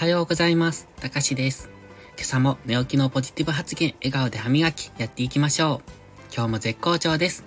[0.00, 0.88] はようございます。
[0.98, 1.68] たかしです。
[2.16, 6.34] 今朝も寝起きのポジティブ発言、笑顔で歯磨き、やっていきましょう。
[6.34, 7.44] 今日も絶好調です。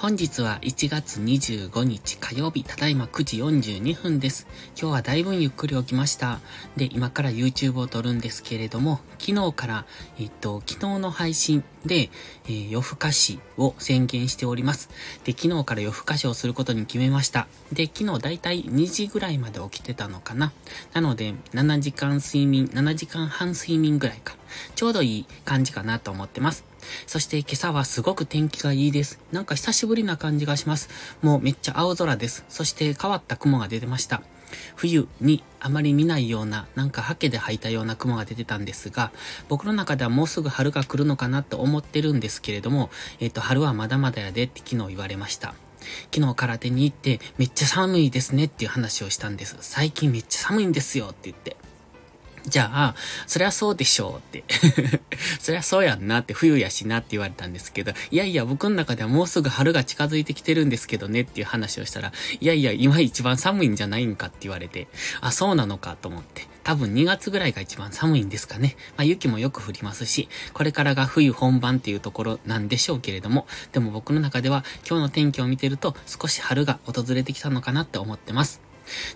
[0.00, 4.46] 本日は1月25日火曜日、ただいま9時42分です。
[4.80, 6.38] 今日はだいぶゆっくり起きました。
[6.76, 9.86] で、今から YouTube を撮るんですけれども、昨日から、
[10.20, 12.10] えっと、昨日の配信で、
[12.44, 14.88] えー夜更かしを宣言しております。
[15.24, 17.48] で、昨日から夜更かしをすることに決めました。
[17.72, 20.52] で、昨日だいたい2時ぐらいまで起きてたのかな。
[20.92, 24.36] なので、7時間睡眠、7時間半睡眠ぐらいか。
[24.76, 26.64] ちょうどいい感じかなと思ってます。
[27.06, 29.20] そして今朝はすごく天気がいいです。
[29.32, 30.88] なんか久しぶりな感じがします。
[31.22, 32.44] もうめっちゃ青空です。
[32.48, 34.22] そして変わった雲が出てました。
[34.76, 39.12] 冬にあまり見ないような、なんかハケで吐いたような雲が出てたんですが、
[39.48, 45.54] 僕の中ではもうすぐ春が来るのかなと思ってるんですけれども、えっ、と、春はまだまだやでって昨日言われました。
[46.12, 49.56] 昨日空手に行ってめっちゃ寒いですねっていう話をしたんです。
[49.60, 51.56] 最近めっちゃ寒いんですよって言って。
[52.48, 52.94] じゃあ、
[53.26, 54.44] そりゃそうでしょうって。
[55.40, 64.88] そりゃそうやんなって、冬やしなって言われたんですけど、いやいや、僕の中ではもうすぐ春が近づいてきてるんですけどねっていう話をしたら、いやいや、今一番寒いんじゃないんかって言われて、
[65.20, 66.46] あ、そうなのかと思って。
[66.68, 68.76] 多分2月ぐらいが一番寒いんですかね。
[68.98, 78.67] まあ雪もよく降りますし、これからが冬本番っていうところなんでしょうけれども、でも僕の中では今日の天気を見てると少し春が訪れてきたのかなって思ってます。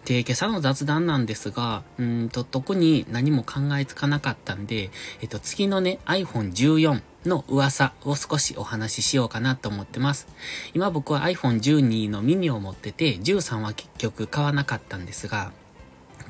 [0.05, 10.27] で、今朝の雑談なんですが、うんと、特に何も考えつかなかったんで、えっと、次のね、iPhone14 の噂を少しお話ししようかなと思ってます。
[10.75, 15.53] 今僕は iPhone12 のミニを持ってて、13は結局買わなかったんですが、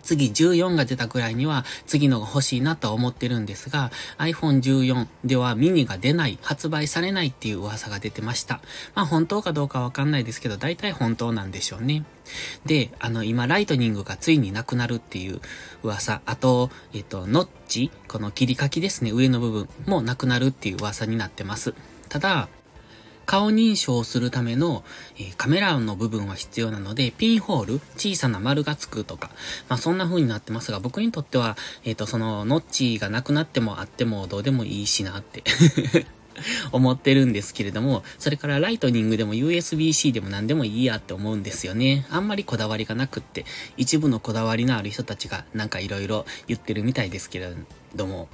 [0.02, 8.60] 次14が出たぐらいには次のが欲しいなとは思ってるんですが、iPhone14 ではミニが出ない、発売されないっていう噂が出てました。
[8.94, 12.04] まあ本当かどうかわかんないですけど、大体本当なんでしょうね。
[12.66, 15.40] で、あの今ライトニングがついになくなるっていう
[15.82, 21.74] 噂、あと、えっと、ノッチ、この切り欠きですね、上の部分もなくなるっていう噂になってます。
[22.08, 22.48] ただ、
[23.26, 24.84] 顔認証をするための、
[25.16, 29.30] えーカメラの部分は必要なので、ピンホール、小さな丸がつくとか、
[29.68, 35.42] まあそんな風になってますが、僕にとっては、えっ、と、その、ノッチがなくなってもあってもどうでもいいしなって。
[36.72, 42.06] 思ってるんですけれども、それからライトニングでも USB-C でも何でもいいやって思うんですよね。
[42.10, 43.44] あんまりこだわりがなくって、
[43.76, 47.52] 一部のこだわりのある人たちがなんか色々言ってるみたいですけれ
[47.94, 48.28] ども。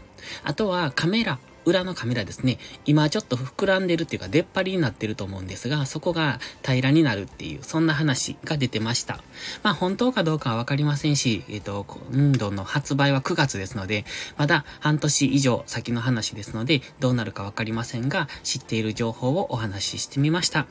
[0.44, 1.38] あとはカメラ。
[1.68, 2.58] 裏のカメラですね。
[2.86, 9.22] 今ちょっと膨らんでるっていうか出っ張りになってると思うんですが、そこが平らになるっていう、そんな話が出てました。
[9.62, 14.04] まあ本当かどうかはわかりませんし、えっ、と、今度の発売は9月ですので、
[14.36, 20.66] まだ半年以上先の話ですので、どうなるかわかりませんが、知っている情報をお話ししてみました。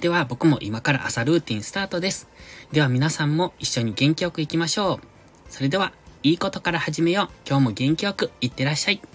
[0.00, 2.28] では僕も今から朝ルーティンスタートです。
[2.72, 5.00] では皆さんも一緒に元気よくいきましょう。
[5.48, 5.92] それでは、
[6.24, 7.28] いいことから始めよう。
[7.48, 9.11] 今日も元気よくいってらっしゃい。